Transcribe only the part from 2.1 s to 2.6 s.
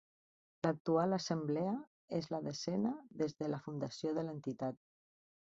és la